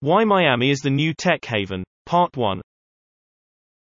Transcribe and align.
Why 0.00 0.22
Miami 0.22 0.70
is 0.70 0.78
the 0.78 0.90
New 0.90 1.12
Tech 1.12 1.44
Haven, 1.44 1.82
Part 2.06 2.36
1. 2.36 2.60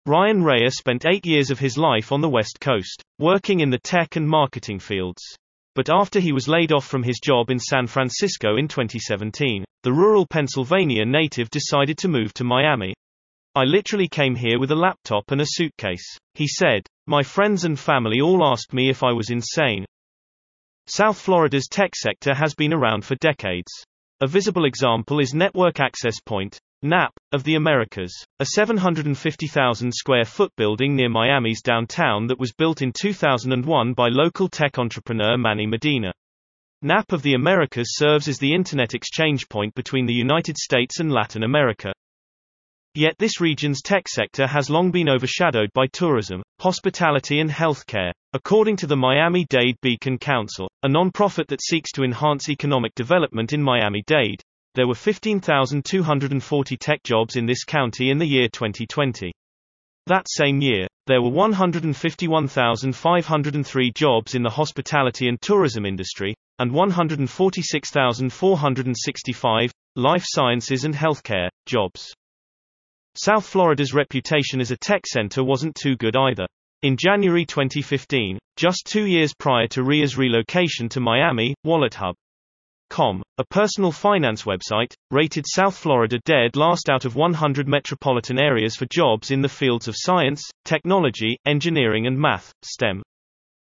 Ryan 0.07 0.43
Rea 0.43 0.67
spent 0.71 1.05
eight 1.05 1.27
years 1.27 1.51
of 1.51 1.59
his 1.59 1.77
life 1.77 2.11
on 2.11 2.21
the 2.21 2.29
West 2.29 2.59
Coast, 2.59 3.03
working 3.19 3.59
in 3.59 3.69
the 3.69 3.77
tech 3.77 4.15
and 4.15 4.27
marketing 4.27 4.79
fields. 4.79 5.21
But 5.75 5.91
after 5.91 6.19
he 6.19 6.31
was 6.31 6.47
laid 6.47 6.71
off 6.71 6.87
from 6.87 7.03
his 7.03 7.19
job 7.23 7.51
in 7.51 7.59
San 7.59 7.85
Francisco 7.85 8.57
in 8.57 8.67
2017, 8.67 9.63
the 9.83 9.93
rural 9.93 10.25
Pennsylvania 10.25 11.05
native 11.05 11.51
decided 11.51 11.99
to 11.99 12.07
move 12.07 12.33
to 12.33 12.43
Miami. 12.43 12.95
I 13.53 13.65
literally 13.65 14.07
came 14.07 14.35
here 14.35 14.57
with 14.57 14.71
a 14.71 14.75
laptop 14.75 15.29
and 15.29 15.39
a 15.39 15.45
suitcase. 15.45 16.17
He 16.33 16.47
said, 16.47 16.87
My 17.05 17.21
friends 17.21 17.63
and 17.63 17.77
family 17.77 18.21
all 18.21 18.43
asked 18.43 18.73
me 18.73 18.89
if 18.89 19.03
I 19.03 19.11
was 19.13 19.29
insane. 19.29 19.85
South 20.87 21.19
Florida's 21.19 21.67
tech 21.69 21.95
sector 21.95 22.33
has 22.33 22.55
been 22.55 22.73
around 22.73 23.05
for 23.05 23.13
decades. 23.17 23.71
A 24.23 24.27
visible 24.27 24.65
example 24.65 25.19
is 25.19 25.33
Network 25.33 25.79
Access 25.79 26.19
Point, 26.19 26.59
NAP, 26.83 27.11
of 27.31 27.43
the 27.43 27.55
Americas, 27.55 28.13
a 28.39 28.45
750,000 28.45 29.91
square 29.91 30.25
foot 30.25 30.51
building 30.55 30.95
near 30.95 31.09
Miami's 31.09 31.63
downtown 31.63 32.27
that 32.27 32.37
was 32.37 32.53
built 32.53 32.83
in 32.83 32.91
2001 32.93 33.93
by 33.93 34.09
local 34.09 34.47
tech 34.47 34.77
entrepreneur 34.77 35.39
Manny 35.39 35.65
Medina. 35.65 36.13
NAP 36.83 37.11
of 37.13 37.23
the 37.23 37.33
Americas 37.33 37.95
serves 37.95 38.27
as 38.27 38.37
the 38.37 38.53
internet 38.53 38.93
exchange 38.93 39.49
point 39.49 39.73
between 39.73 40.05
the 40.05 40.13
United 40.13 40.55
States 40.55 40.99
and 40.99 41.11
Latin 41.11 41.41
America. 41.41 41.91
Yet 42.93 43.15
this 43.17 43.41
region's 43.41 43.81
tech 43.81 44.07
sector 44.07 44.45
has 44.45 44.69
long 44.69 44.91
been 44.91 45.09
overshadowed 45.09 45.71
by 45.73 45.87
tourism, 45.87 46.43
hospitality 46.61 47.39
and 47.39 47.49
healthcare. 47.49 48.11
According 48.33 48.75
to 48.77 48.85
the 48.85 48.95
Miami-Dade 48.95 49.77
Beacon 49.81 50.19
Council, 50.19 50.69
a 50.83 50.87
non-profit 50.87 51.47
that 51.47 51.63
seeks 51.63 51.91
to 51.93 52.03
enhance 52.03 52.49
economic 52.49 52.93
development 52.93 53.51
in 53.51 53.63
Miami-Dade, 53.63 54.43
there 54.75 54.87
were 54.87 54.93
15,240 54.93 56.77
tech 56.77 57.01
jobs 57.03 57.35
in 57.35 57.47
this 57.47 57.63
county 57.63 58.11
in 58.11 58.19
the 58.19 58.27
year 58.27 58.47
2020. 58.47 59.31
That 60.05 60.27
same 60.29 60.61
year, 60.61 60.85
there 61.07 61.23
were 61.23 61.31
151,503 61.31 63.91
jobs 63.95 64.35
in 64.35 64.43
the 64.43 64.49
hospitality 64.49 65.27
and 65.27 65.41
tourism 65.41 65.85
industry, 65.85 66.35
and 66.59 66.71
146,465 66.71 69.71
life 69.95 70.23
sciences 70.25 70.85
and 70.85 70.93
healthcare 70.93 71.49
jobs. 71.65 72.13
South 73.15 73.45
Florida's 73.45 73.93
reputation 73.93 74.61
as 74.61 74.71
a 74.71 74.77
tech 74.77 75.05
center 75.05 75.43
wasn't 75.43 75.75
too 75.75 75.97
good 75.97 76.15
either. 76.15 76.45
In 76.81 76.95
January 76.95 77.45
2015, 77.45 78.39
just 78.55 78.85
two 78.85 79.05
years 79.05 79.33
prior 79.33 79.67
to 79.67 79.83
Rea's 79.83 80.17
relocation 80.17 80.87
to 80.87 81.01
Miami, 81.01 81.53
WalletHub.com, 81.65 83.21
a 83.37 83.43
personal 83.43 83.91
finance 83.91 84.43
website, 84.43 84.93
rated 85.11 85.45
South 85.45 85.75
Florida 85.75 86.19
dead 86.23 86.55
last 86.55 86.89
out 86.89 87.03
of 87.03 87.17
100 87.17 87.67
metropolitan 87.67 88.39
areas 88.39 88.77
for 88.77 88.87
jobs 88.89 89.29
in 89.29 89.41
the 89.41 89.49
fields 89.49 89.89
of 89.89 89.95
science, 89.97 90.41
technology, 90.63 91.37
engineering 91.45 92.07
and 92.07 92.17
math, 92.17 92.53
STEM. 92.63 93.03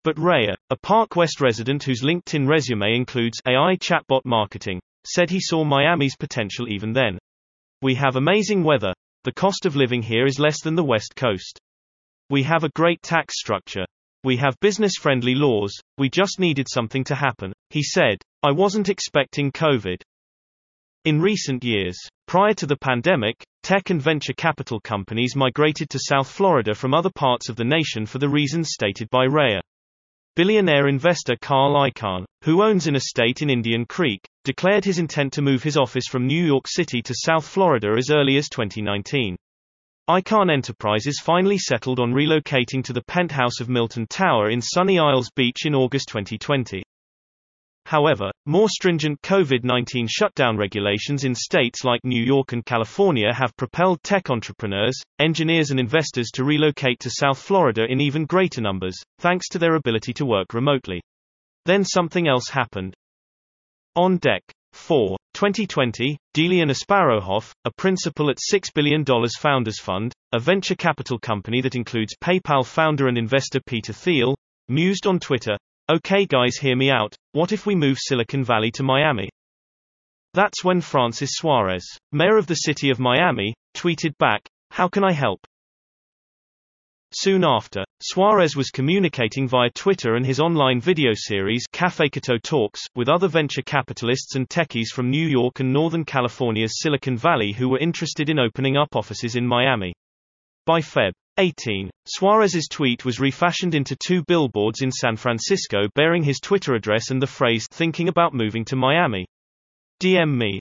But 0.05 0.19
Rea, 0.19 0.55
a 0.69 0.77
Park 0.77 1.17
West 1.17 1.41
resident 1.41 1.85
whose 1.85 2.03
LinkedIn 2.03 2.47
resume 2.47 2.95
includes 2.95 3.41
AI 3.47 3.77
chatbot 3.77 4.27
marketing, 4.27 4.81
said 5.07 5.31
he 5.31 5.41
saw 5.41 5.65
Miami's 5.65 6.17
potential 6.17 6.69
even 6.69 6.93
then. 6.93 7.19
We 7.81 7.95
have 7.95 8.17
amazing 8.17 8.63
weather, 8.63 8.93
the 9.25 9.33
cost 9.33 9.67
of 9.67 9.77
living 9.77 10.03
here 10.03 10.27
is 10.27 10.39
less 10.39 10.63
than 10.63 10.75
the 10.75 10.85
West 10.85 11.15
Coast. 11.17 11.59
We 12.31 12.43
have 12.45 12.65
a 12.65 12.71
great 12.71 13.03
tax 13.03 13.39
structure. 13.39 13.85
We 14.25 14.37
have 14.37 14.61
business 14.61 14.93
friendly 15.01 15.35
laws, 15.35 15.73
we 15.97 16.11
just 16.11 16.41
needed 16.41 16.67
something 16.69 17.05
to 17.05 17.15
happen. 17.15 17.53
He 17.71 17.83
said, 17.83 18.19
I 18.43 18.53
wasn't 18.53 18.89
expecting 18.89 19.53
COVID. 19.53 20.03
In 21.05 21.21
recent 21.21 21.65
years, 21.65 21.97
prior 22.27 22.53
to 22.55 22.67
the 22.67 22.77
pandemic, 22.77 23.37
tech 23.63 23.91
and 23.91 24.03
venture 24.03 24.33
capital 24.33 24.81
companies 24.81 25.37
migrated 25.37 25.89
to 25.91 25.99
South 25.99 26.29
Florida 26.29 26.75
from 26.75 26.95
other 26.95 27.11
parts 27.15 27.49
of 27.49 27.57
the 27.57 27.65
nation 27.65 28.07
for 28.07 28.19
the 28.19 28.29
reasons 28.29 28.71
stated 28.73 29.09
by 29.11 29.25
Rea. 29.25 29.61
Billionaire 30.37 30.89
investor 30.89 31.37
Carl 31.41 31.75
Icahn, 31.75 32.25
who 32.45 32.63
owns 32.63 32.87
an 32.87 32.97
estate 32.97 33.43
in 33.43 33.51
Indian 33.51 33.85
Creek, 33.87 34.21
declared 34.49 34.83
his 34.83 34.99
intent 34.99 35.31
to 35.31 35.43
move 35.43 35.63
his 35.63 35.77
office 35.77 36.07
from 36.11 36.27
New 36.27 36.43
York 36.43 36.65
City 36.67 37.03
to 37.03 37.13
South 37.15 37.47
Florida 37.47 37.95
as 37.99 38.11
early 38.11 38.39
as 38.39 38.49
2019. 38.49 39.37
Icahn 40.09 40.51
Enterprises 40.51 41.21
finally 41.23 41.59
settled 41.59 42.01
on 42.01 42.15
relocating 42.15 42.83
to 42.83 42.95
the 42.95 43.03
penthouse 43.03 43.61
of 43.61 43.69
Milton 43.69 44.07
Tower 44.07 44.49
in 44.49 44.63
Sunny 44.63 44.99
Isles 44.99 45.29
Beach 45.37 45.67
in 45.67 45.75
August 45.75 46.09
2020. 46.09 46.83
However, 47.85 48.31
more 48.47 48.71
stringent 48.71 49.21
COVID-19 49.21 50.09
shutdown 50.09 50.57
regulations 50.57 51.25
in 51.25 51.35
states 51.35 51.85
like 51.85 52.01
New 52.03 52.25
York 52.25 52.55
and 52.55 52.65
California 52.65 53.35
have 53.35 53.55
propelled 53.59 54.03
tech 54.03 54.31
entrepreneurs, 54.31 54.99
engineers 55.19 55.71
and 55.71 55.79
investors 55.79 56.31
to 56.33 56.45
relocate 56.45 57.01
to 57.01 57.11
South 57.11 57.39
Florida 57.39 57.85
in 57.87 58.01
even 58.01 58.25
greater 58.25 58.63
numbers, 58.63 58.97
thanks 59.19 59.47
to 59.51 59.59
their 59.59 59.75
ability 59.75 60.15
to 60.15 60.25
work 60.25 60.55
remotely. 60.55 61.03
Then 61.67 61.85
something 61.85 62.27
else 62.27 62.49
happened. 62.49 62.95
On 63.99 64.17
deck. 64.19 64.45
4. 64.75 65.17
2020, 65.35 66.17
Delian 66.33 66.71
Asparouhov, 66.71 67.51
a 67.65 67.73
principal 67.73 68.31
at 68.31 68.37
$6 68.37 68.73
billion 68.73 69.05
Founders 69.41 69.81
Fund, 69.81 70.13
a 70.33 70.39
venture 70.39 70.77
capital 70.77 71.19
company 71.19 71.61
that 71.63 71.75
includes 71.75 72.15
PayPal 72.23 72.65
founder 72.65 73.09
and 73.09 73.19
investor 73.19 73.59
Peter 73.67 73.93
Thiel, 73.93 74.37
mused 74.69 75.09
on 75.09 75.19
Twitter, 75.19 75.57
Okay 75.91 76.27
guys 76.27 76.57
hear 76.57 76.77
me 76.77 76.93
out, 76.93 77.17
what 77.33 77.51
if 77.51 77.67
we 77.67 77.75
move 77.75 77.99
Silicon 77.99 78.45
Valley 78.45 78.71
to 78.75 78.85
Miami? 78.85 79.29
That's 80.33 80.63
when 80.63 80.81
Francis 80.81 81.31
Suarez, 81.33 81.85
mayor 82.13 82.37
of 82.37 82.47
the 82.47 82.55
city 82.55 82.91
of 82.91 83.01
Miami, 83.01 83.53
tweeted 83.77 84.17
back, 84.19 84.47
How 84.71 84.87
can 84.87 85.03
I 85.03 85.11
help? 85.11 85.41
Soon 87.15 87.43
after, 87.43 87.85
Suarez 88.03 88.55
was 88.55 88.69
communicating 88.69 89.49
via 89.49 89.71
Twitter 89.71 90.17
and 90.17 90.27
his 90.27 90.41
online 90.41 90.79
video 90.79 91.13
series 91.15 91.65
Cafecito 91.73 92.37
Talks 92.43 92.83
with 92.95 93.09
other 93.09 93.29
venture 93.29 93.63
capitalists 93.63 94.37
and 94.37 94.47
techies 94.47 94.89
from 94.89 95.09
New 95.09 95.27
York 95.27 95.61
and 95.61 95.73
Northern 95.73 96.05
California's 96.05 96.81
Silicon 96.83 97.17
Valley 97.17 97.53
who 97.53 97.71
were 97.71 97.79
interested 97.79 98.29
in 98.29 98.39
opening 98.39 98.77
up 98.77 98.95
offices 98.95 99.37
in 99.37 99.47
Miami. 99.47 99.95
By 100.67 100.81
Feb. 100.81 101.13
18. 101.39 101.89
Suarez's 102.05 102.69
tweet 102.69 103.07
was 103.07 103.21
refashioned 103.21 103.75
into 103.75 103.97
two 103.97 104.23
billboards 104.29 104.83
in 104.83 104.93
San 104.93 105.17
Francisco 105.17 105.87
bearing 105.95 106.23
his 106.23 106.41
Twitter 106.41 106.75
address 106.75 107.11
and 107.11 107.23
the 107.23 107.27
phrase, 107.27 107.67
thinking 107.71 108.09
about 108.09 108.35
moving 108.35 108.67
to 108.67 108.77
Miami. 108.77 109.25
DM 109.99 110.37
me. 110.37 110.61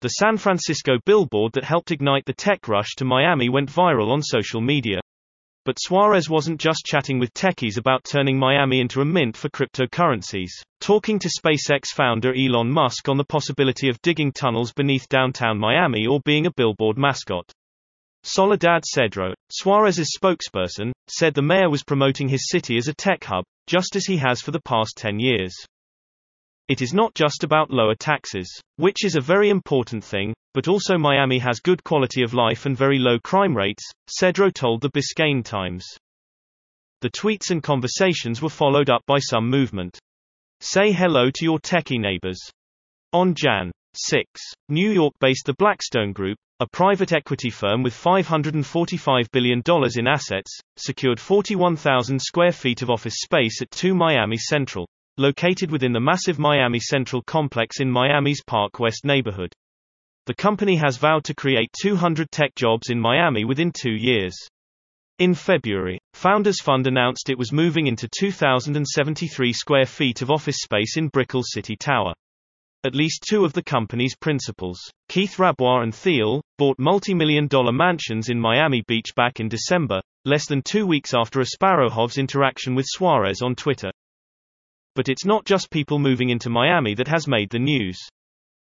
The 0.00 0.08
San 0.08 0.38
Francisco 0.38 0.98
billboard 1.06 1.52
that 1.52 1.64
helped 1.64 1.92
ignite 1.92 2.24
the 2.24 2.34
tech 2.34 2.66
rush 2.66 2.96
to 2.96 3.04
Miami 3.04 3.48
went 3.48 3.70
viral 3.70 4.10
on 4.10 4.22
social 4.22 4.60
media. 4.60 4.98
But 5.66 5.80
Suarez 5.80 6.30
wasn't 6.30 6.60
just 6.60 6.86
chatting 6.86 7.18
with 7.18 7.34
techies 7.34 7.76
about 7.76 8.04
turning 8.04 8.38
Miami 8.38 8.78
into 8.78 9.00
a 9.00 9.04
mint 9.04 9.36
for 9.36 9.48
cryptocurrencies, 9.48 10.52
talking 10.80 11.18
to 11.18 11.28
SpaceX 11.28 11.86
founder 11.88 12.32
Elon 12.32 12.70
Musk 12.70 13.08
on 13.08 13.16
the 13.16 13.24
possibility 13.24 13.88
of 13.88 14.00
digging 14.00 14.30
tunnels 14.30 14.72
beneath 14.72 15.08
downtown 15.08 15.58
Miami 15.58 16.06
or 16.06 16.20
being 16.24 16.46
a 16.46 16.52
billboard 16.52 16.96
mascot. 16.96 17.50
Soledad 18.22 18.84
Cedro, 18.84 19.34
Suarez's 19.50 20.16
spokesperson, 20.16 20.92
said 21.08 21.34
the 21.34 21.42
mayor 21.42 21.68
was 21.68 21.82
promoting 21.82 22.28
his 22.28 22.48
city 22.48 22.76
as 22.76 22.86
a 22.86 22.94
tech 22.94 23.24
hub, 23.24 23.42
just 23.66 23.96
as 23.96 24.06
he 24.06 24.18
has 24.18 24.40
for 24.40 24.52
the 24.52 24.62
past 24.62 24.92
10 24.98 25.18
years. 25.18 25.52
It 26.68 26.82
is 26.82 26.92
not 26.92 27.14
just 27.14 27.44
about 27.44 27.70
lower 27.70 27.94
taxes, 27.94 28.60
which 28.74 29.04
is 29.04 29.14
a 29.14 29.20
very 29.20 29.50
important 29.50 30.02
thing, 30.02 30.34
but 30.52 30.66
also 30.66 30.98
Miami 30.98 31.38
has 31.38 31.60
good 31.60 31.84
quality 31.84 32.22
of 32.22 32.34
life 32.34 32.66
and 32.66 32.76
very 32.76 32.98
low 32.98 33.20
crime 33.20 33.56
rates, 33.56 33.84
Cedro 34.08 34.52
told 34.52 34.80
the 34.80 34.90
Biscayne 34.90 35.44
Times. 35.44 35.86
The 37.02 37.10
tweets 37.10 37.52
and 37.52 37.62
conversations 37.62 38.42
were 38.42 38.48
followed 38.48 38.90
up 38.90 39.02
by 39.06 39.20
some 39.20 39.48
movement. 39.48 39.96
Say 40.60 40.90
hello 40.90 41.30
to 41.30 41.44
your 41.44 41.60
techie 41.60 42.00
neighbors. 42.00 42.40
On 43.12 43.34
Jan. 43.34 43.70
6. 43.94 44.28
New 44.68 44.90
York-based 44.90 45.46
the 45.46 45.54
Blackstone 45.54 46.12
Group, 46.12 46.36
a 46.58 46.66
private 46.66 47.12
equity 47.12 47.48
firm 47.48 47.82
with 47.82 47.94
$545 47.94 49.30
billion 49.30 49.62
in 49.96 50.06
assets, 50.08 50.58
secured 50.76 51.20
41,000 51.20 52.20
square 52.20 52.52
feet 52.52 52.82
of 52.82 52.90
office 52.90 53.20
space 53.22 53.62
at 53.62 53.70
2 53.70 53.94
Miami 53.94 54.36
Central, 54.36 54.86
located 55.18 55.70
within 55.70 55.92
the 55.92 56.00
massive 56.00 56.38
Miami 56.38 56.80
Central 56.80 57.22
complex 57.22 57.80
in 57.80 57.90
Miami's 57.90 58.42
Park 58.46 58.78
West 58.78 59.04
neighborhood. 59.04 59.52
The 60.26 60.34
company 60.34 60.76
has 60.76 60.96
vowed 60.96 61.24
to 61.24 61.34
create 61.34 61.70
200 61.80 62.30
tech 62.30 62.54
jobs 62.54 62.90
in 62.90 63.00
Miami 63.00 63.44
within 63.44 63.72
two 63.72 63.94
years. 63.94 64.36
In 65.18 65.34
February, 65.34 65.98
Founders 66.14 66.60
Fund 66.60 66.86
announced 66.86 67.30
it 67.30 67.38
was 67.38 67.52
moving 67.52 67.86
into 67.86 68.08
2,073 68.18 69.52
square 69.52 69.86
feet 69.86 70.20
of 70.20 70.30
office 70.30 70.58
space 70.58 70.96
in 70.96 71.08
Brickell 71.08 71.42
City 71.42 71.76
Tower. 71.76 72.12
At 72.84 72.94
least 72.94 73.24
two 73.28 73.44
of 73.44 73.52
the 73.52 73.62
company's 73.62 74.14
principals, 74.14 74.78
Keith 75.08 75.38
Rabois 75.38 75.82
and 75.82 75.94
Thiel, 75.94 76.42
bought 76.58 76.78
multi-million 76.78 77.46
dollar 77.46 77.72
mansions 77.72 78.28
in 78.28 78.38
Miami 78.38 78.82
Beach 78.86 79.14
back 79.16 79.40
in 79.40 79.48
December, 79.48 80.00
less 80.24 80.46
than 80.46 80.60
two 80.60 80.86
weeks 80.86 81.14
after 81.14 81.40
Asparouhov's 81.40 82.18
interaction 82.18 82.74
with 82.74 82.86
Suarez 82.86 83.40
on 83.42 83.54
Twitter. 83.54 83.90
But 84.96 85.10
it's 85.10 85.26
not 85.26 85.44
just 85.44 85.70
people 85.70 85.98
moving 85.98 86.30
into 86.30 86.48
Miami 86.48 86.94
that 86.94 87.06
has 87.08 87.28
made 87.28 87.50
the 87.50 87.58
news. 87.58 87.98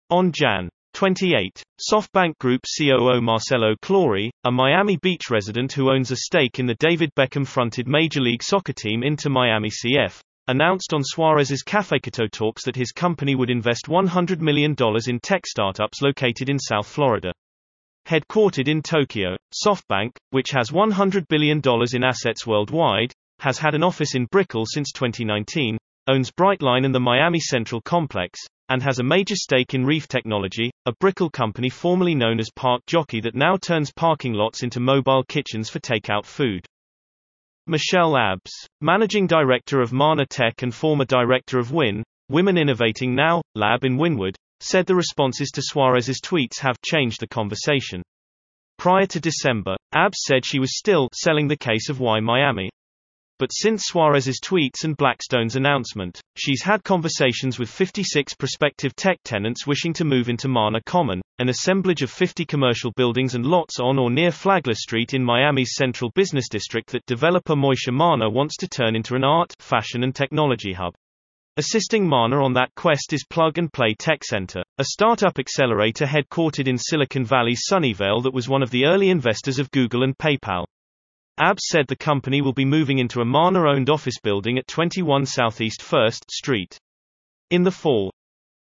On 0.09 0.31
Jan. 0.31 0.69
28. 0.95 1.61
SoftBank 1.91 2.37
Group 2.39 2.61
COO 2.77 3.21
Marcelo 3.21 3.75
Claure, 3.83 4.31
a 4.43 4.51
Miami 4.51 4.97
Beach 5.03 5.29
resident 5.29 5.73
who 5.73 5.91
owns 5.91 6.09
a 6.09 6.15
stake 6.15 6.57
in 6.57 6.65
the 6.65 6.77
David 6.79 7.11
Beckham-fronted 7.15 7.87
Major 7.87 8.21
League 8.21 8.41
Soccer 8.41 8.73
team 8.73 9.03
Inter 9.03 9.29
Miami 9.29 9.69
CF, 9.69 10.19
announced 10.47 10.93
on 10.93 11.03
Suarez's 11.03 11.63
Cafecito 11.63 12.31
talks 12.31 12.63
that 12.65 12.75
his 12.75 12.91
company 12.91 13.35
would 13.35 13.51
invest 13.51 13.85
$100 13.87 14.39
million 14.39 14.75
in 15.07 15.19
tech 15.19 15.45
startups 15.45 16.01
located 16.01 16.49
in 16.49 16.57
South 16.57 16.87
Florida. 16.87 17.33
Headquartered 18.07 18.67
in 18.67 18.81
Tokyo, 18.81 19.35
SoftBank, 19.63 20.11
which 20.31 20.51
has 20.51 20.71
$100 20.71 21.27
billion 21.27 21.61
in 21.93 22.03
assets 22.03 22.47
worldwide, 22.47 23.11
has 23.39 23.59
had 23.59 23.75
an 23.75 23.83
office 23.83 24.15
in 24.15 24.27
Brickell 24.31 24.65
since 24.65 24.91
2019, 24.93 25.77
owns 26.07 26.31
Brightline 26.31 26.85
and 26.85 26.93
the 26.93 26.99
Miami 26.99 27.39
Central 27.39 27.81
Complex, 27.81 28.39
and 28.69 28.81
has 28.81 28.99
a 28.99 29.03
major 29.03 29.35
stake 29.35 29.73
in 29.73 29.85
Reef 29.85 30.07
Technology, 30.07 30.71
a 30.85 30.93
Brickell 30.93 31.29
company 31.29 31.69
formerly 31.69 32.15
known 32.15 32.39
as 32.39 32.49
Park 32.55 32.81
Jockey 32.87 33.21
that 33.21 33.35
now 33.35 33.57
turns 33.57 33.91
parking 33.91 34.33
lots 34.33 34.63
into 34.63 34.79
mobile 34.79 35.23
kitchens 35.23 35.69
for 35.69 35.79
takeout 35.79 36.25
food. 36.25 36.65
Michelle 37.67 38.17
Abbs, 38.17 38.51
managing 38.81 39.27
director 39.27 39.81
of 39.81 39.93
Mana 39.93 40.25
Tech 40.25 40.61
and 40.61 40.73
former 40.73 41.05
director 41.05 41.57
of 41.57 41.71
WIN, 41.71 42.03
Women 42.29 42.57
Innovating 42.57 43.15
Now, 43.15 43.41
Lab 43.55 43.83
in 43.83 43.97
Wynwood, 43.97 44.35
said 44.59 44.85
the 44.85 44.95
responses 44.95 45.49
to 45.51 45.61
Suarez's 45.63 46.21
tweets 46.21 46.59
have 46.59 46.81
changed 46.81 47.21
the 47.21 47.27
conversation. 47.27 48.01
Prior 48.77 49.05
to 49.07 49.19
December, 49.19 49.75
Abbs 49.93 50.19
said 50.25 50.45
she 50.45 50.59
was 50.59 50.77
still 50.77 51.09
selling 51.13 51.47
the 51.47 51.57
case 51.57 51.89
of 51.89 51.99
why 51.99 52.19
Miami, 52.19 52.69
but 53.37 53.51
since 53.51 53.85
Suarez's 53.85 54.39
tweets 54.39 54.83
and 54.83 54.95
Blackstone's 54.95 55.55
announcement, 55.55 56.21
she's 56.35 56.63
had 56.63 56.83
conversations 56.83 57.59
with 57.59 57.69
56 57.69 58.33
prospective 58.35 58.95
tech 58.95 59.19
tenants 59.23 59.67
wishing 59.67 59.93
to 59.93 60.05
move 60.05 60.29
into 60.29 60.47
Mana 60.47 60.79
Common, 60.85 61.21
an 61.39 61.49
assemblage 61.49 62.01
of 62.01 62.09
50 62.09 62.45
commercial 62.45 62.91
buildings 62.95 63.35
and 63.35 63.45
lots 63.45 63.79
on 63.79 63.99
or 63.99 64.09
near 64.09 64.31
Flagler 64.31 64.73
Street 64.73 65.13
in 65.13 65.23
Miami's 65.23 65.75
central 65.75 66.11
business 66.15 66.47
district 66.49 66.91
that 66.91 67.05
developer 67.05 67.55
Moishe 67.55 67.91
Mana 67.91 68.29
wants 68.29 68.55
to 68.57 68.67
turn 68.67 68.95
into 68.95 69.15
an 69.15 69.23
art, 69.23 69.53
fashion 69.59 70.03
and 70.03 70.15
technology 70.15 70.73
hub. 70.73 70.93
Assisting 71.57 72.05
Mana 72.05 72.43
on 72.43 72.51
that 72.53 72.75
quest 72.75 73.13
is 73.13 73.23
Plug 73.29 73.57
and 73.57 73.71
Play 73.71 73.93
Tech 73.97 74.23
Center, 74.25 74.61
a 74.77 74.83
startup 74.83 75.39
accelerator 75.39 76.05
headquartered 76.05 76.67
in 76.67 76.77
Silicon 76.77 77.23
Valley's 77.23 77.63
Sunnyvale 77.71 78.23
that 78.23 78.33
was 78.33 78.49
one 78.49 78.61
of 78.61 78.71
the 78.71 78.85
early 78.85 79.09
investors 79.09 79.57
of 79.57 79.71
Google 79.71 80.03
and 80.03 80.17
PayPal. 80.17 80.65
Abbs 81.37 81.63
said 81.67 81.85
the 81.87 81.97
company 81.97 82.41
will 82.41 82.53
be 82.53 82.63
moving 82.63 82.99
into 82.99 83.19
a 83.19 83.25
Mana-owned 83.25 83.89
office 83.89 84.19
building 84.23 84.57
at 84.57 84.67
21 84.67 85.25
Southeast 85.25 85.81
1st 85.81 86.31
Street. 86.31 86.77
In 87.49 87.63
the 87.63 87.71
fall. 87.71 88.09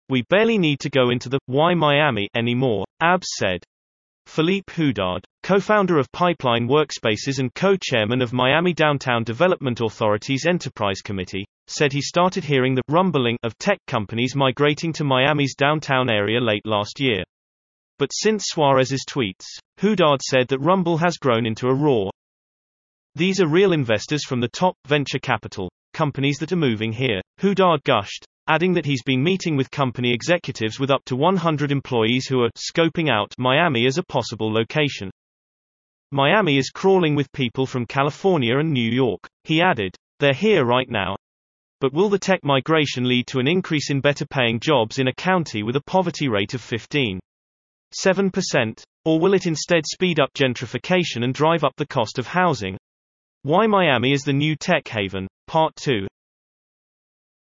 We 0.08 0.22
barely 0.30 0.58
need 0.58 0.80
to 0.82 0.90
go 0.90 1.10
into 1.10 1.28
the 1.28 1.40
why 1.48 1.74
Miami 1.74 2.30
anymore, 2.34 2.86
Abbs 3.02 3.28
said. 3.38 3.64
Philippe 4.26 4.72
Houdard, 4.74 5.26
co-founder 5.44 5.98
of 5.98 6.12
Pipeline 6.14 6.68
Workspaces 6.68 7.40
and 7.40 7.54
co-chairman 7.56 8.22
of 8.22 8.32
Miami 8.32 8.72
Downtown 8.72 9.26
Development 9.26 9.82
Authority's 9.82 10.46
Enterprise 10.46 11.02
Committee, 11.02 11.46
said 11.68 11.92
he 11.92 12.02
started 12.02 12.46
hearing 12.46 12.76
the 12.76 12.84
rumbling 12.88 13.38
of 13.44 13.58
tech 13.58 13.80
companies 13.88 14.36
migrating 14.36 14.94
to 14.94 15.04
Miami's 15.04 15.56
downtown 15.56 16.10
area 16.10 16.40
late 16.40 16.66
last 16.66 17.02
year. 17.02 17.24
But 17.98 18.12
since 18.14 18.46
Suarez's 18.48 19.04
tweets, 19.10 19.46
Houdard 19.80 20.22
said 20.22 20.48
that 20.48 20.60
rumble 20.60 20.98
has 20.98 21.18
grown 21.18 21.46
into 21.46 21.68
a 21.68 21.74
roar, 21.74 22.11
these 23.16 23.42
are 23.42 23.48
real 23.48 23.74
investors 23.74 24.24
from 24.26 24.40
the 24.40 24.48
top 24.48 24.76
venture 24.88 25.20
capital 25.20 25.70
companies 25.94 26.38
that 26.38 26.54
are 26.54 26.58
moving 26.58 26.94
here. 26.94 27.20
Houdard 27.40 27.84
gushed, 27.84 28.26
adding 28.48 28.74
that 28.74 28.86
he's 28.86 29.04
been 29.04 29.22
meeting 29.22 29.58
with 29.58 29.70
company 29.70 30.14
executives 30.14 30.80
with 30.80 30.90
up 30.90 31.04
to 31.06 31.18
100 31.18 31.72
employees 31.72 32.28
who 32.28 32.42
are 32.42 32.50
scoping 32.58 33.10
out 33.10 33.34
Miami 33.38 33.86
as 33.86 33.98
a 33.98 34.04
possible 34.04 34.52
location. 34.52 35.12
Miami 36.12 36.58
is 36.58 36.70
crawling 36.70 37.16
with 37.16 37.32
people 37.34 37.66
from 37.66 37.86
California 37.86 38.58
and 38.58 38.72
New 38.72 38.90
York. 38.90 39.28
He 39.44 39.62
added, 39.62 39.94
they're 40.20 40.34
here 40.34 40.66
right 40.66 40.90
now. 40.90 41.16
But 41.82 41.94
will 41.94 42.10
the 42.10 42.20
tech 42.20 42.44
migration 42.44 43.08
lead 43.08 43.28
to 43.28 43.40
an 43.40 43.48
increase 43.48 43.90
in 43.90 44.02
better 44.02 44.26
paying 44.26 44.60
jobs 44.60 45.00
in 45.00 45.08
a 45.08 45.14
county 45.14 45.64
with 45.64 45.76
a 45.76 45.84
poverty 45.84 46.28
rate 46.28 46.54
of 46.54 46.62
15.7%? 46.62 48.84
Or 49.04 49.20
will 49.20 49.34
it 49.34 49.48
instead 49.48 49.86
speed 49.86 50.20
up 50.20 50.32
gentrification 50.34 51.24
and 51.24 51.34
drive 51.34 51.64
up 51.64 51.74
the 51.78 51.88
cost 51.88 52.20
of 52.20 52.28
housing? 52.28 52.78
Why 53.44 53.66
Miami 53.66 54.14
is 54.14 54.22
the 54.22 54.34
New 54.34 54.56
Tech 54.56 54.88
Haven, 54.88 55.28
Part 55.48 55.76
2. 55.78 56.06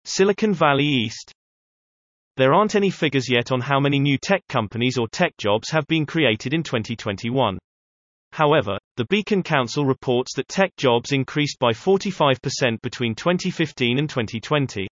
Silicon 0.06 0.54
Valley 0.54 0.86
East. 0.86 1.32
There 2.36 2.54
aren't 2.54 2.76
any 2.76 2.92
figures 2.92 3.28
yet 3.28 3.52
on 3.52 3.62
how 3.62 3.80
many 3.80 3.98
new 3.98 4.20
tech 4.20 4.44
companies 4.48 5.00
or 5.00 5.08
tech 5.08 5.36
jobs 5.40 5.72
have 5.72 5.88
been 5.88 6.06
created 6.06 6.54
in 6.54 6.62
2021. 6.62 7.58
However, 8.32 8.78
the 8.98 9.06
Beacon 9.06 9.42
Council 9.42 9.86
reports 9.86 10.36
that 10.36 10.48
tech 10.48 10.76
jobs 10.78 11.14
increased 11.14 11.58
by 11.58 11.72
45% 11.72 12.80
between 12.84 13.16
2015 13.16 13.98
and 13.98 14.08
2020. 14.08 14.88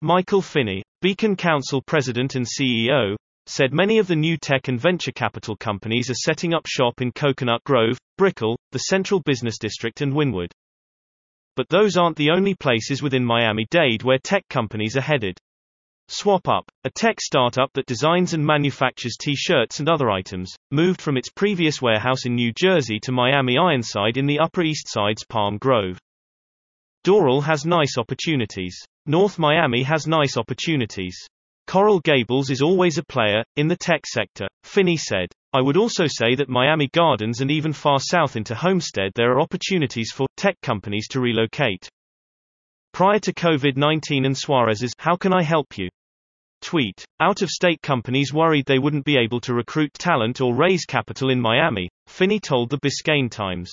Michael 0.00 0.42
Finney, 0.42 0.82
Beacon 1.00 1.36
Council 1.36 1.80
President 1.80 2.34
and 2.34 2.44
CEO, 2.44 3.14
said 3.46 3.72
many 3.72 3.98
of 3.98 4.08
the 4.08 4.16
new 4.16 4.36
tech 4.36 4.66
and 4.66 4.80
venture 4.80 5.12
capital 5.12 5.54
companies 5.54 6.10
are 6.10 6.14
setting 6.14 6.54
up 6.54 6.66
shop 6.66 7.00
in 7.00 7.12
Coconut 7.12 7.62
Grove, 7.64 7.98
Brickell, 8.20 8.58
the 8.72 8.80
Central 8.80 9.20
Business 9.20 9.56
District 9.56 10.02
and 10.02 10.12
Wynwood. 10.12 10.50
But 11.56 11.70
those 11.70 11.96
aren't 11.96 12.18
the 12.18 12.32
only 12.32 12.54
places 12.54 13.02
within 13.02 13.24
Miami-Dade 13.24 14.02
where 14.02 14.18
tech 14.18 14.46
companies 14.50 14.94
are 14.94 15.00
headed. 15.00 15.38
SwagUp, 16.10 16.64
a 16.84 16.90
tech 16.90 17.18
startup 17.18 17.70
that 17.72 17.86
designs 17.86 18.34
and 18.34 18.44
manufactures 18.44 19.16
t-shirts 19.18 19.80
and 19.80 19.88
other 19.88 20.10
items, 20.10 20.54
moved 20.70 21.00
from 21.00 21.16
its 21.16 21.30
previous 21.30 21.80
warehouse 21.80 22.26
in 22.26 22.34
New 22.34 22.52
Jersey 22.52 23.00
to 23.04 23.10
Miami 23.10 23.56
Ironside 23.56 24.18
in 24.18 24.26
the 24.26 24.40
Upper 24.40 24.64
East 24.64 24.84
Side's 24.86 25.24
Palm 25.24 25.56
Grove. 25.56 25.98
Doral 27.06 27.42
has 27.44 27.64
nice 27.64 27.96
opportunities. 27.96 28.78
North 29.06 29.38
Miami 29.38 29.82
has 29.84 30.06
nice 30.06 30.36
opportunities. 30.36 31.16
Coral 31.70 32.00
Gables 32.00 32.50
is 32.50 32.62
always 32.62 32.98
a 32.98 33.04
player, 33.04 33.44
in 33.54 33.68
the 33.68 33.76
tech 33.76 34.04
sector, 34.04 34.48
Finney 34.64 34.96
said. 34.96 35.28
I 35.52 35.60
would 35.60 35.76
also 35.76 36.06
say 36.08 36.34
that 36.34 36.48
Miami 36.48 36.88
Gardens 36.92 37.42
and 37.42 37.48
even 37.48 37.72
far 37.72 38.00
south 38.00 38.34
into 38.34 38.56
Homestead 38.56 39.12
there 39.14 39.30
are 39.30 39.40
opportunities 39.40 40.10
for 40.10 40.26
tech 40.36 40.56
companies 40.62 41.06
to 41.10 41.20
relocate. 41.20 41.88
Prior 42.92 43.20
to 43.20 43.32
COVID-19 43.32 44.26
and 44.26 44.36
Suarez's 44.36 44.90
How 44.98 45.14
can 45.14 45.32
I 45.32 45.44
help 45.44 45.78
you? 45.78 45.88
Tweet. 46.60 47.04
Out-of-state 47.20 47.82
companies 47.82 48.32
worried 48.34 48.64
they 48.66 48.80
wouldn't 48.80 49.04
be 49.04 49.16
able 49.16 49.40
to 49.42 49.54
recruit 49.54 49.94
talent 49.94 50.40
or 50.40 50.56
raise 50.56 50.84
capital 50.84 51.30
in 51.30 51.40
Miami, 51.40 51.88
Finney 52.08 52.40
told 52.40 52.70
the 52.70 52.78
Biscayne 52.78 53.30
Times 53.30 53.70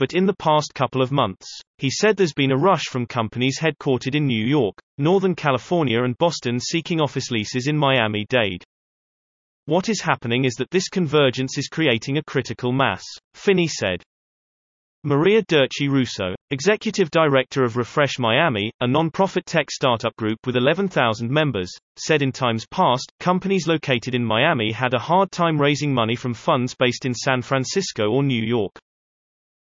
but 0.00 0.14
in 0.14 0.24
the 0.24 0.34
past 0.36 0.72
couple 0.74 1.02
of 1.02 1.12
months, 1.12 1.46
he 1.76 1.90
said 1.90 2.16
there's 2.16 2.32
been 2.32 2.52
a 2.52 2.56
rush 2.56 2.84
from 2.84 3.04
companies 3.04 3.60
headquartered 3.60 4.14
in 4.14 4.26
New 4.26 4.46
York, 4.46 4.74
Northern 5.00 5.34
California 5.34 6.04
and 6.04 6.18
Boston 6.18 6.60
seeking 6.60 7.00
office 7.00 7.30
leases 7.30 7.68
in 7.68 7.76
Miami-Dade. 7.76 8.62
What 9.64 9.88
is 9.88 10.02
happening 10.02 10.44
is 10.44 10.56
that 10.56 10.70
this 10.70 10.90
convergence 10.90 11.56
is 11.56 11.68
creating 11.68 12.18
a 12.18 12.22
critical 12.22 12.70
mass, 12.70 13.02
Finney 13.32 13.66
said. 13.66 14.02
Maria 15.02 15.42
Derchi 15.44 15.88
Russo, 15.88 16.34
executive 16.50 17.10
director 17.10 17.64
of 17.64 17.78
Refresh 17.78 18.18
Miami, 18.18 18.70
a 18.82 18.86
non-profit 18.86 19.46
tech 19.46 19.70
startup 19.70 20.14
group 20.16 20.38
with 20.44 20.56
11,000 20.56 21.30
members, 21.30 21.72
said 21.96 22.20
in 22.20 22.30
times 22.30 22.66
past, 22.70 23.10
companies 23.20 23.66
located 23.66 24.14
in 24.14 24.22
Miami 24.22 24.70
had 24.70 24.92
a 24.92 24.98
hard 24.98 25.30
time 25.30 25.58
raising 25.58 25.94
money 25.94 26.14
from 26.14 26.34
funds 26.34 26.74
based 26.74 27.06
in 27.06 27.14
San 27.14 27.40
Francisco 27.40 28.10
or 28.10 28.22
New 28.22 28.44
York. 28.44 28.78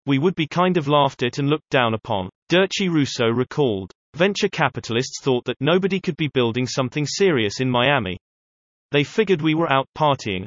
We 0.05 0.19
would 0.19 0.35
be 0.35 0.47
kind 0.47 0.77
of 0.77 0.87
laughed 0.87 1.23
at 1.23 1.39
and 1.39 1.49
looked 1.49 1.71
down 1.71 1.95
upon. 1.95 2.29
Derchi 2.51 2.91
Russo 2.91 3.25
recalled. 3.25 3.91
Venture 4.15 4.49
capitalists 4.49 5.21
thought 5.21 5.45
that 5.45 5.61
nobody 5.61 5.99
could 5.99 6.17
be 6.17 6.29
building 6.29 6.69
something 6.69 7.05
serious 7.05 7.59
in 7.59 7.69
Miami. 7.69 8.17
They 8.93 9.03
figured 9.03 9.43
we 9.43 9.57
were 9.57 9.71
out 9.73 9.89
partying. 9.99 10.47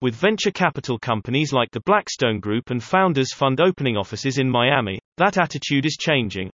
With 0.00 0.16
venture 0.16 0.50
capital 0.50 0.98
companies 0.98 1.52
like 1.52 1.70
the 1.70 1.82
Blackstone 1.86 2.40
Group 2.40 2.70
and 2.70 2.82
Founders 2.82 3.32
Fund 3.32 3.60
opening 3.60 3.96
offices 3.96 4.38
in 4.38 4.50
Miami, 4.50 4.98
that 5.16 5.38
attitude 5.38 5.86
is 5.86 5.96
changing. 5.96 6.50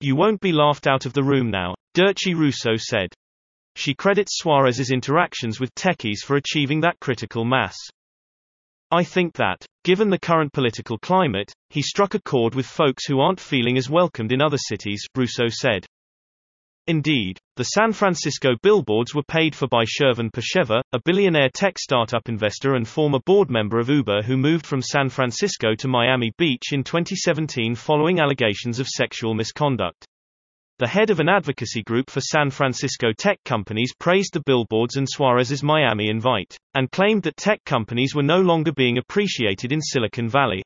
You 0.00 0.16
won't 0.16 0.40
be 0.40 0.50
laughed 0.50 0.88
out 0.88 1.06
of 1.06 1.12
the 1.12 1.22
room 1.22 1.52
now, 1.52 1.76
Derchi 1.96 2.34
Russo 2.34 2.74
said. 2.76 3.10
She 3.76 3.94
credits 3.94 4.38
Suarez's 4.38 4.90
interactions 4.90 5.60
with 5.60 5.72
techies 5.76 6.24
for 6.24 6.34
achieving 6.34 6.80
that 6.80 6.98
critical 6.98 7.44
mass. 7.44 7.76
I 8.94 9.02
think 9.02 9.34
that, 9.34 9.66
given 9.82 10.08
the 10.08 10.20
current 10.20 10.52
political 10.52 10.98
climate, 10.98 11.52
he 11.68 11.82
struck 11.82 12.14
a 12.14 12.20
chord 12.20 12.54
with 12.54 12.64
folks 12.64 13.06
who 13.06 13.18
aren't 13.18 13.40
feeling 13.40 13.76
as 13.76 13.90
welcomed 13.90 14.30
in 14.30 14.40
other 14.40 14.56
cities, 14.56 15.04
Russo 15.16 15.48
said. 15.48 15.84
Indeed, 16.86 17.40
the 17.56 17.64
San 17.64 17.92
Francisco 17.92 18.54
billboards 18.62 19.12
were 19.12 19.24
paid 19.24 19.56
for 19.56 19.66
by 19.66 19.82
Shervin 19.84 20.30
Pishevar, 20.30 20.80
a 20.92 21.00
billionaire 21.04 21.50
tech 21.52 21.76
startup 21.76 22.28
investor 22.28 22.76
and 22.76 22.86
former 22.86 23.18
board 23.26 23.50
member 23.50 23.80
of 23.80 23.88
Uber 23.88 24.22
who 24.22 24.36
moved 24.36 24.64
from 24.64 24.80
San 24.80 25.08
Francisco 25.08 25.74
to 25.74 25.88
Miami 25.88 26.30
Beach 26.38 26.72
in 26.72 26.84
2017 26.84 27.74
following 27.74 28.20
allegations 28.20 28.78
of 28.78 28.86
sexual 28.86 29.34
misconduct. 29.34 30.06
The 30.80 30.88
head 30.88 31.10
of 31.10 31.20
an 31.20 31.28
advocacy 31.28 31.84
group 31.84 32.10
for 32.10 32.20
San 32.20 32.50
Francisco 32.50 33.12
tech 33.16 33.38
companies 33.44 33.92
praised 33.96 34.32
the 34.32 34.42
billboards 34.44 34.96
and 34.96 35.08
Suarez's 35.08 35.62
Miami 35.62 36.08
invite, 36.08 36.56
and 36.74 36.90
claimed 36.90 37.22
that 37.22 37.36
tech 37.36 37.62
companies 37.64 38.12
were 38.12 38.24
no 38.24 38.40
longer 38.40 38.72
being 38.72 38.98
appreciated 38.98 39.70
in 39.70 39.80
Silicon 39.80 40.28
Valley. 40.28 40.64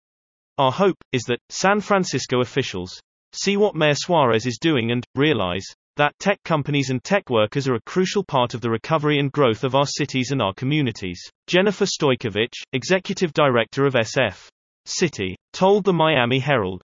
Our 0.56 0.72
hope 0.72 0.96
is 1.12 1.24
that 1.24 1.40
San 1.50 1.82
Francisco 1.82 2.40
officials 2.40 2.98
see 3.34 3.58
what 3.58 3.74
Mayor 3.74 3.94
Suarez 3.94 4.46
is 4.46 4.56
doing 4.58 4.92
and 4.92 5.04
realize 5.14 5.66
that 5.96 6.18
tech 6.18 6.42
companies 6.42 6.88
and 6.88 7.04
tech 7.04 7.28
workers 7.28 7.68
are 7.68 7.74
a 7.74 7.82
crucial 7.82 8.24
part 8.24 8.54
of 8.54 8.62
the 8.62 8.70
recovery 8.70 9.18
and 9.18 9.30
growth 9.30 9.62
of 9.62 9.74
our 9.74 9.86
cities 9.86 10.30
and 10.30 10.40
our 10.40 10.54
communities. 10.54 11.20
Jennifer 11.46 11.84
Stojkovic, 11.84 12.54
executive 12.72 13.34
director 13.34 13.84
of 13.84 13.92
SF 13.92 14.48
Citi, 14.86 15.34
told 15.52 15.84
the 15.84 15.92
Miami 15.92 16.38
Herald. 16.38 16.80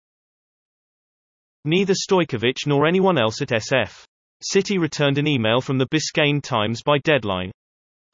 Neither 1.66 1.94
Stojkovic 1.94 2.66
nor 2.66 2.86
anyone 2.86 3.18
else 3.18 3.40
at 3.40 3.48
SF 3.48 4.04
Citi 4.52 4.78
returned 4.78 5.16
an 5.16 5.26
email 5.26 5.62
from 5.62 5.78
the 5.78 5.86
Biscayne 5.86 6.42
Times 6.42 6.82
by 6.82 6.98
deadline. 6.98 7.50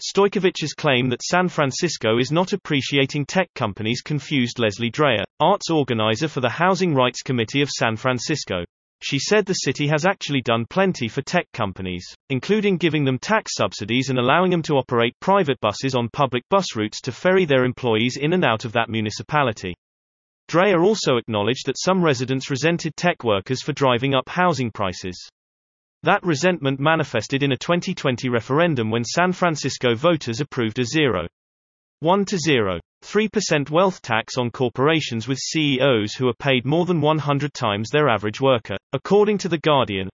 Stojkovic's 0.00 0.72
claim 0.72 1.08
that 1.08 1.24
San 1.24 1.48
Francisco 1.48 2.18
is 2.18 2.30
not 2.30 2.52
appreciating 2.52 3.26
tech 3.26 3.48
companies 3.54 4.02
confused 4.02 4.60
Leslie 4.60 4.92
Dreher, 4.92 5.24
arts 5.40 5.68
organizer 5.68 6.28
for 6.28 6.40
the 6.40 6.48
Housing 6.48 6.94
Rights 6.94 7.22
Committee 7.22 7.60
of 7.60 7.68
San 7.68 7.96
Francisco. 7.96 8.62
She 9.02 9.18
said 9.18 9.46
the 9.46 9.54
city 9.54 9.88
has 9.88 10.06
actually 10.06 10.42
done 10.42 10.64
plenty 10.70 11.08
for 11.08 11.22
tech 11.22 11.46
companies, 11.52 12.06
including 12.28 12.76
giving 12.76 13.04
them 13.04 13.18
tax 13.18 13.56
subsidies 13.56 14.10
and 14.10 14.18
allowing 14.18 14.52
them 14.52 14.62
to 14.62 14.74
operate 14.74 15.18
private 15.20 15.58
buses 15.60 15.96
on 15.96 16.08
public 16.12 16.48
bus 16.50 16.76
routes 16.76 17.00
to 17.00 17.12
ferry 17.12 17.46
their 17.46 17.64
employees 17.64 18.16
in 18.16 18.32
and 18.32 18.44
out 18.44 18.64
of 18.64 18.72
that 18.72 18.88
municipality. 18.88 19.74
Dreher 20.50 20.84
also 20.84 21.16
acknowledged 21.16 21.66
that 21.66 21.78
some 21.78 22.02
residents 22.02 22.50
resented 22.50 22.96
tech 22.96 23.22
workers 23.22 23.62
for 23.62 23.72
driving 23.72 24.16
up 24.16 24.28
housing 24.28 24.72
prices. 24.72 25.16
That 26.02 26.24
resentment 26.24 26.80
manifested 26.80 27.44
in 27.44 27.52
a 27.52 27.56
2020 27.56 28.28
referendum 28.28 28.90
when 28.90 29.04
San 29.04 29.30
Francisco 29.30 29.94
voters 29.94 30.40
approved 30.40 30.80
a 30.80 30.84
0. 30.84 31.28
1 32.00 32.24
to 32.24 32.36
0. 32.36 32.80
3% 33.04 33.70
wealth 33.70 34.02
tax 34.02 34.38
on 34.38 34.50
corporations 34.50 35.28
with 35.28 35.38
CEOs 35.38 36.14
who 36.14 36.26
are 36.26 36.34
paid 36.40 36.66
more 36.66 36.84
than 36.84 37.00
100 37.00 37.54
times 37.54 37.88
their 37.90 38.08
average 38.08 38.40
worker, 38.40 38.76
according 38.92 39.38
to 39.38 39.48
The 39.48 39.58
Guardian. 39.58 40.08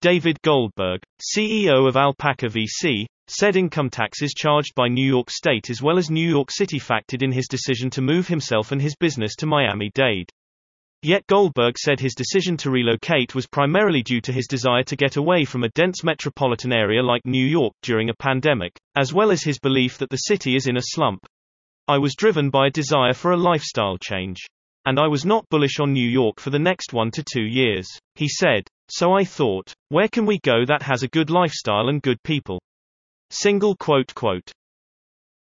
David 0.00 0.40
Goldberg, 0.40 1.02
CEO 1.20 1.86
of 1.86 1.96
Alpaca 1.98 2.46
VC, 2.46 3.04
said 3.28 3.56
income 3.56 3.90
taxes 3.90 4.32
charged 4.32 4.74
by 4.74 4.88
New 4.88 5.06
York 5.06 5.30
State 5.30 5.70
as 5.70 5.82
well 5.82 5.98
as 5.98 6.10
New 6.10 6.28
York 6.28 6.50
City 6.50 6.78
factored 6.78 7.22
in 7.22 7.32
his 7.32 7.48
decision 7.48 7.90
to 7.90 8.02
move 8.02 8.28
himself 8.28 8.72
and 8.72 8.80
his 8.80 8.96
business 8.96 9.34
to 9.36 9.46
Miami-Dade. 9.46 10.30
Yet 11.02 11.26
Goldberg 11.26 11.78
said 11.78 12.00
his 12.00 12.14
decision 12.14 12.56
to 12.58 12.70
relocate 12.70 13.34
was 13.34 13.46
primarily 13.46 14.02
due 14.02 14.20
to 14.22 14.32
his 14.32 14.46
desire 14.46 14.82
to 14.84 14.96
get 14.96 15.16
away 15.16 15.44
from 15.44 15.62
a 15.62 15.68
dense 15.70 16.02
metropolitan 16.02 16.72
area 16.72 17.02
like 17.02 17.24
New 17.24 17.46
York 17.46 17.74
during 17.82 18.08
a 18.08 18.14
pandemic, 18.14 18.72
as 18.96 19.12
well 19.12 19.30
as 19.30 19.42
his 19.42 19.58
belief 19.58 19.98
that 19.98 20.10
the 20.10 20.16
city 20.16 20.56
is 20.56 20.66
in 20.66 20.76
a 20.76 20.82
slump. 20.82 21.26
I 21.86 21.98
was 21.98 22.16
driven 22.16 22.50
by 22.50 22.66
a 22.66 22.70
desire 22.70 23.12
for 23.12 23.32
a 23.32 23.36
lifestyle 23.36 23.98
change. 23.98 24.38
And 24.86 24.98
I 24.98 25.08
was 25.08 25.24
not 25.24 25.48
bullish 25.48 25.78
on 25.80 25.92
New 25.92 26.08
York 26.08 26.40
for 26.40 26.50
the 26.50 26.58
next 26.58 26.92
one 26.92 27.10
to 27.12 27.22
two 27.22 27.44
years, 27.44 27.86
he 28.14 28.28
said. 28.28 28.66
So 28.88 29.12
I 29.12 29.24
thought, 29.24 29.72
where 29.88 30.08
can 30.08 30.26
we 30.26 30.38
go 30.44 30.64
that 30.64 30.82
has 30.82 31.02
a 31.02 31.08
good 31.08 31.28
lifestyle 31.28 31.88
and 31.88 32.02
good 32.02 32.22
people? 32.22 32.60
Single 33.30 33.74
quote 33.76 34.14
quote. 34.14 34.52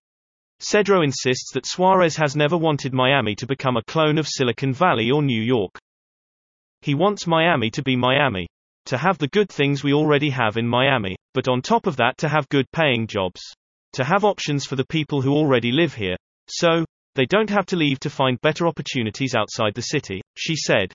Cedro 0.61 1.03
insists 1.03 1.51
that 1.53 1.65
Suarez 1.65 2.15
has 2.17 2.35
never 2.35 2.57
wanted 2.57 2.93
Miami 2.93 3.35
to 3.35 3.45
become 3.45 3.77
a 3.77 3.83
clone 3.83 4.17
of 4.17 4.27
Silicon 4.27 4.73
Valley 4.73 5.11
or 5.11 5.21
New 5.21 5.41
York. 5.41 5.77
He 6.81 6.95
wants 6.95 7.27
Miami 7.27 7.69
to 7.71 7.83
be 7.83 7.95
Miami. 7.95 8.47
To 8.85 8.97
have 8.97 9.17
the 9.17 9.27
good 9.29 9.49
things 9.49 9.83
we 9.83 9.93
already 9.93 10.29
have 10.29 10.57
in 10.57 10.67
Miami, 10.67 11.15
but 11.33 11.47
on 11.47 11.61
top 11.61 11.87
of 11.87 11.97
that 11.97 12.17
to 12.19 12.29
have 12.29 12.47
good 12.49 12.65
paying 12.71 13.07
jobs. 13.07 13.41
To 13.93 14.03
have 14.03 14.23
options 14.23 14.65
for 14.65 14.75
the 14.75 14.85
people 14.85 15.21
who 15.21 15.33
already 15.33 15.71
live 15.71 15.93
here. 15.93 16.15
So, 16.47 16.85
they 17.15 17.25
don't 17.25 17.49
have 17.49 17.65
to 17.67 17.75
leave 17.75 17.99
to 18.01 18.09
find 18.09 18.39
better 18.41 18.67
opportunities 18.67 19.33
outside 19.35 19.73
the 19.73 19.81
city, 19.81 20.21
she 20.37 20.55
said. 20.55 20.93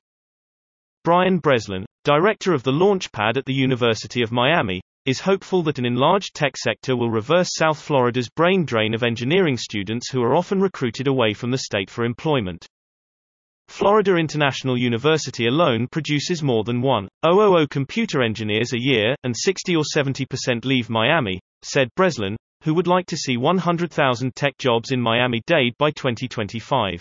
Brian 1.03 1.39
Breslin, 1.39 1.85
director 2.05 2.53
of 2.53 2.63
the 2.63 2.73
Launchpad 2.73 3.37
at 3.37 3.45
the 3.47 3.55
University 3.55 4.23
of 4.23 4.31
Miami, 4.31 4.81
is 5.11 5.21
hopeful 5.21 5.63
that 5.65 5.81
an 5.81 5.85
enlarged 5.85 6.35
tech 6.35 6.57
sector 6.57 6.97
will 6.97 7.11
reverse 7.11 7.51
South 7.53 7.81
Florida's 7.81 8.29
brain 8.29 8.65
drain 8.65 8.95
of 8.95 9.03
engineering 9.03 9.57
students 9.57 10.09
who 10.09 10.23
are 10.23 10.37
often 10.37 10.61
recruited 10.61 11.09
away 11.09 11.35
from 11.35 11.51
the 11.51 11.59
state 11.59 11.91
for 11.91 12.05
employment. 12.05 12.65
Florida 13.67 14.17
International 14.17 14.79
University 14.79 15.47
alone 15.47 15.89
produces 15.89 16.45
more 16.45 16.63
than 16.63 16.81
1,000 16.81 17.71
computer 17.71 18.23
engineers 18.23 18.73
a 18.73 18.81
year, 18.81 19.17
and 19.25 19.37
60 19.37 19.75
or 19.75 19.83
70% 19.83 20.65
leave 20.65 20.89
Miami, 20.89 21.41
said 21.63 21.89
Breslin, 21.97 22.37
who 22.63 22.73
would 22.75 22.87
like 22.87 23.07
to 23.07 23.17
see 23.17 23.37
100,000 23.37 24.37
tech 24.37 24.57
jobs 24.59 24.93
in 24.93 25.01
Miami-Dade 25.01 25.75
by 25.77 25.91
2025. 25.91 27.01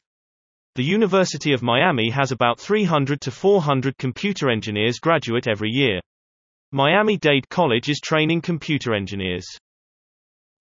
The 0.75 0.83
University 0.83 1.53
of 1.53 1.61
Miami 1.61 2.09
has 2.09 2.31
about 2.31 2.59
300 2.59 3.21
to 3.21 3.31
400 3.31 3.97
computer 3.97 4.49
engineers 4.49 4.97
graduate 4.99 5.47
every 5.47 5.69
year. 5.69 5.99
Miami-Dade 6.71 7.49
College 7.49 7.89
is 7.89 7.99
training 7.99 8.41
computer 8.41 8.93
engineers. 8.93 9.47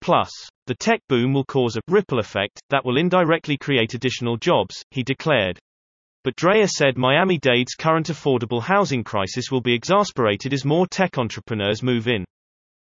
Plus, 0.00 0.30
the 0.66 0.74
tech 0.74 1.02
boom 1.06 1.34
will 1.34 1.44
cause 1.44 1.76
a 1.76 1.82
ripple 1.86 2.18
effect 2.18 2.62
that 2.70 2.82
will 2.82 2.96
indirectly 2.96 3.58
create 3.58 3.92
additional 3.92 4.38
jobs, 4.38 4.82
he 4.90 5.02
declared. 5.02 5.58
But 6.24 6.34
Dreher 6.36 6.66
said 6.66 6.96
Miami-Dade's 6.96 7.74
current 7.74 8.06
affordable 8.06 8.62
housing 8.62 9.04
crisis 9.04 9.50
will 9.50 9.60
be 9.60 9.74
exasperated 9.74 10.54
as 10.54 10.64
more 10.64 10.86
tech 10.86 11.18
entrepreneurs 11.18 11.82
move 11.82 12.08
in. 12.08 12.24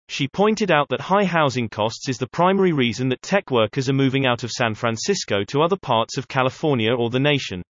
She 0.09 0.27
pointed 0.27 0.71
out 0.71 0.89
that 0.89 1.01
high 1.01 1.25
housing 1.25 1.69
costs 1.69 2.09
is 2.09 2.17
the 2.17 2.25
primary 2.25 2.71
reason 2.71 3.07
that 3.09 3.21
tech 3.21 3.51
workers 3.51 3.87
are 3.87 3.93
moving 3.93 4.25
out 4.25 4.43
of 4.43 4.49
San 4.49 4.73
Francisco 4.73 5.43
to 5.43 5.61
other 5.61 5.77
parts 5.77 6.17
of 6.17 6.27
California 6.27 6.91
or 6.91 7.11
the 7.11 7.19
nation. 7.19 7.61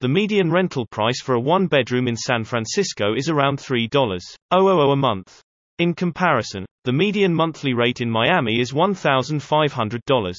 The 0.00 0.08
median 0.08 0.50
rental 0.50 0.86
price 0.86 1.20
for 1.22 1.34
a 1.34 1.40
one-bedroom 1.40 2.08
in 2.08 2.16
San 2.16 2.44
Francisco 2.44 3.14
is 3.14 3.28
around 3.28 3.58
$3.00 3.58 4.92
a 4.92 4.96
month. 4.96 5.40
In 5.78 5.94
comparison, 5.94 6.66
the 6.84 6.92
median 6.92 7.32
monthly 7.32 7.74
rate 7.74 8.00
in 8.00 8.10
Miami 8.10 8.60
is 8.60 8.72
$1,500. 8.72 10.34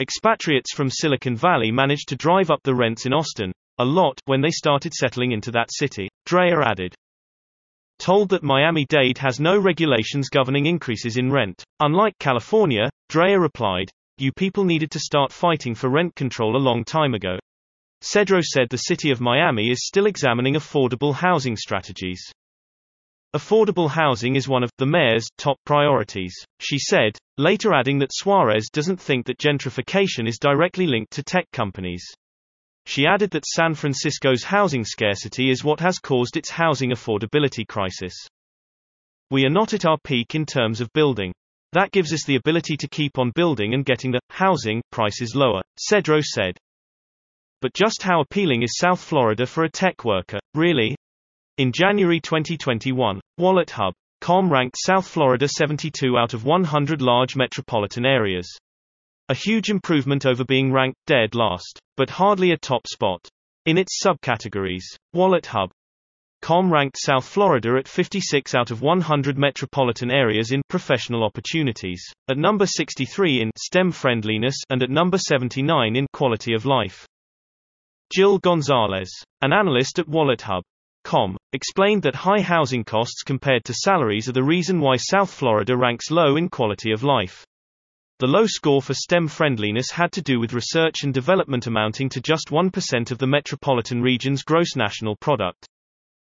Expatriates 0.00 0.74
from 0.74 0.90
Silicon 0.90 1.36
Valley 1.36 1.70
managed 1.70 2.08
to 2.08 2.16
drive 2.16 2.50
up 2.50 2.60
the 2.64 2.74
rents 2.74 3.06
in 3.06 3.12
Austin, 3.12 3.52
a 3.78 3.84
lot, 3.84 4.20
when 4.26 4.40
they 4.40 4.50
started 4.50 4.92
settling 4.92 5.32
into 5.32 5.50
that 5.52 5.72
city, 5.72 6.08
Dreher 6.28 6.64
added. 6.64 6.94
Told 8.00 8.28
that 8.30 8.42
Miami-Dade 8.42 9.18
has 9.18 9.38
no 9.38 9.56
regulations 9.56 10.28
governing 10.28 10.66
increases 10.66 11.16
in 11.16 11.30
rent. 11.30 11.62
Unlike 11.80 12.18
California, 12.18 12.90
Dreher 13.10 13.40
replied, 13.40 13.90
you 14.18 14.32
people 14.32 14.64
needed 14.64 14.90
to 14.90 14.98
start 15.00 15.32
fighting 15.32 15.74
for 15.74 15.90
rent 15.90 16.14
control 16.14 16.56
a 16.56 16.58
long 16.58 16.84
time 16.84 17.14
ago. 17.14 17.38
Cedro 18.04 18.42
said 18.42 18.68
the 18.68 18.76
city 18.76 19.10
of 19.10 19.22
Miami 19.22 19.70
is 19.70 19.86
still 19.86 20.04
examining 20.04 20.56
affordable 20.56 21.14
housing 21.14 21.56
strategies. 21.56 22.22
Affordable 23.34 23.88
housing 23.88 24.36
is 24.36 24.46
one 24.46 24.62
of 24.62 24.70
the 24.76 24.84
mayor's 24.84 25.26
top 25.38 25.56
priorities, 25.64 26.36
she 26.60 26.78
said, 26.78 27.16
later 27.38 27.72
adding 27.72 27.98
that 28.00 28.12
Suarez 28.12 28.68
doesn't 28.70 29.00
think 29.00 29.24
that 29.24 29.38
gentrification 29.38 30.28
is 30.28 30.38
directly 30.38 30.86
linked 30.86 31.12
to 31.12 31.22
tech 31.22 31.50
companies. 31.50 32.04
She 32.84 33.06
added 33.06 33.30
that 33.30 33.46
San 33.46 33.74
Francisco's 33.74 34.44
housing 34.44 34.84
scarcity 34.84 35.48
is 35.48 35.64
what 35.64 35.80
has 35.80 35.98
caused 35.98 36.36
its 36.36 36.50
housing 36.50 36.90
affordability 36.90 37.66
crisis. 37.66 38.14
We 39.30 39.46
are 39.46 39.50
not 39.50 39.72
at 39.72 39.86
our 39.86 39.98
peak 40.04 40.34
in 40.34 40.44
terms 40.44 40.82
of 40.82 40.92
building. 40.92 41.32
That 41.72 41.90
gives 41.90 42.12
us 42.12 42.24
the 42.26 42.36
ability 42.36 42.76
to 42.76 42.88
keep 42.88 43.18
on 43.18 43.32
building 43.34 43.72
and 43.72 43.82
getting 43.82 44.12
the 44.12 44.20
housing 44.28 44.82
prices 44.92 45.34
lower, 45.34 45.62
Cedro 45.78 46.22
said. 46.22 46.58
But 47.64 47.72
just 47.72 48.02
how 48.02 48.20
appealing 48.20 48.62
is 48.62 48.76
South 48.76 49.00
Florida 49.00 49.46
for 49.46 49.64
a 49.64 49.70
tech 49.70 50.04
worker, 50.04 50.38
really? 50.54 50.94
In 51.56 51.72
January 51.72 52.20
2021, 52.20 53.22
WalletHub.com 53.40 54.52
ranked 54.52 54.76
South 54.78 55.08
Florida 55.08 55.48
72 55.48 56.14
out 56.18 56.34
of 56.34 56.44
100 56.44 57.00
large 57.00 57.36
metropolitan 57.36 58.04
areas. 58.04 58.46
A 59.30 59.34
huge 59.34 59.70
improvement 59.70 60.26
over 60.26 60.44
being 60.44 60.72
ranked 60.74 60.98
dead 61.06 61.34
last, 61.34 61.80
but 61.96 62.10
hardly 62.10 62.50
a 62.50 62.58
top 62.58 62.86
spot. 62.86 63.26
In 63.64 63.78
its 63.78 63.98
subcategories, 64.04 64.84
WalletHub.com 65.16 66.70
ranked 66.70 66.98
South 67.00 67.26
Florida 67.26 67.78
at 67.78 67.88
56 67.88 68.54
out 68.54 68.72
of 68.72 68.82
100 68.82 69.38
metropolitan 69.38 70.10
areas 70.10 70.52
in 70.52 70.60
professional 70.68 71.24
opportunities, 71.24 72.04
at 72.28 72.36
number 72.36 72.66
63 72.66 73.40
in 73.40 73.50
STEM 73.56 73.90
friendliness 73.90 74.56
and 74.68 74.82
at 74.82 74.90
number 74.90 75.16
79 75.16 75.96
in 75.96 76.06
quality 76.12 76.52
of 76.52 76.66
life. 76.66 77.06
Jill 78.14 78.38
Gonzalez, 78.38 79.10
an 79.42 79.52
analyst 79.52 79.98
at 79.98 80.06
WalletHub.com, 80.06 81.36
explained 81.52 82.04
that 82.04 82.14
high 82.14 82.42
housing 82.42 82.84
costs 82.84 83.24
compared 83.24 83.64
to 83.64 83.74
salaries 83.74 84.28
are 84.28 84.32
the 84.32 84.44
reason 84.44 84.78
why 84.78 84.94
South 84.94 85.34
Florida 85.34 85.76
ranks 85.76 86.12
low 86.12 86.36
in 86.36 86.48
quality 86.48 86.92
of 86.92 87.02
life. 87.02 87.44
The 88.20 88.28
low 88.28 88.46
score 88.46 88.80
for 88.80 88.94
STEM 88.94 89.26
friendliness 89.26 89.90
had 89.90 90.12
to 90.12 90.22
do 90.22 90.38
with 90.38 90.52
research 90.52 91.02
and 91.02 91.12
development 91.12 91.66
amounting 91.66 92.08
to 92.10 92.20
just 92.20 92.50
1% 92.50 93.10
of 93.10 93.18
the 93.18 93.26
metropolitan 93.26 94.00
region's 94.00 94.44
gross 94.44 94.76
national 94.76 95.16
product. 95.16 95.66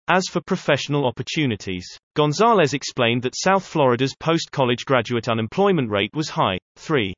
As 0.09 0.29
for 0.31 0.41
professional 0.41 1.05
opportunities, 1.05 1.99
Gonzalez 2.15 2.75
explained 2.75 3.23
that 3.23 3.35
South 3.37 3.67
Florida's 3.67 4.15
post-college 4.21 4.85
graduate 4.85 5.29
unemployment 5.29 5.91
rate 5.91 6.15
was 6.15 6.29
high, 6.29 6.59
3. 6.77 7.12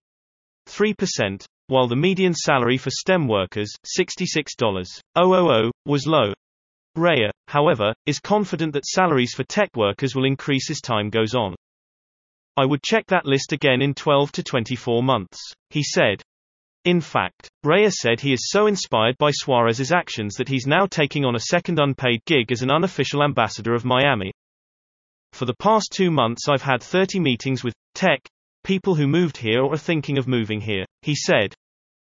3%, 0.67 1.45
while 1.67 1.89
the 1.89 1.97
median 1.97 2.35
salary 2.35 2.77
for 2.77 2.91
STEM 2.91 3.27
workers, 3.27 3.73
$66,000, 3.99 5.71
was 5.87 6.07
low. 6.07 6.33
Raya, 6.97 7.31
however, 7.49 7.95
is 8.07 8.21
confident 8.21 8.73
that 8.75 8.87
salaries 8.87 9.35
for 9.35 9.45
tech 9.45 9.71
workers 9.75 10.15
will 10.15 10.25
increase 10.25 10.71
as 10.71 10.81
time 10.81 11.11
goes 11.11 11.35
on. 11.35 11.55
I 12.57 12.65
would 12.65 12.83
check 12.83 13.07
that 13.07 13.27
list 13.27 13.53
again 13.53 13.83
in 13.83 13.95
12 13.95 14.31
to 14.33 14.43
24 14.43 15.03
months, 15.03 15.41
he 15.71 15.83
said. 15.83 16.23
In 16.85 17.01
fact, 17.01 17.49
Raya 17.65 17.91
said 17.91 18.21
he 18.21 18.33
is 18.33 18.51
so 18.51 18.67
inspired 18.67 19.17
by 19.19 19.31
Suarez's 19.33 19.91
actions 19.91 20.35
that 20.35 20.49
he's 20.49 20.67
now 20.67 20.87
taking 20.87 21.25
on 21.25 21.35
a 21.35 21.41
second 21.41 21.81
unpaid 21.81 22.21
gig 22.27 22.53
as 22.53 22.63
an 22.63 22.71
unofficial 22.71 23.25
ambassador 23.25 23.75
of 23.75 23.85
Miami. 23.85 24.33
For 25.33 25.47
the 25.47 25.55
past 25.55 25.93
two 25.93 26.13
months 26.13 26.49
I've 26.49 26.63
had 26.63 26.83
30 26.83 27.19
meetings 27.19 27.65
with 27.65 27.75
tech 27.95 28.21
people 28.65 28.95
who 28.95 29.07
moved 29.07 29.37
here 29.37 29.63
or 29.63 29.75
are 29.75 29.79
thinking 29.79 30.19
of 30.19 30.27
moving 30.27 30.61
here, 30.61 30.85
he 31.03 31.15
said. 31.15 31.55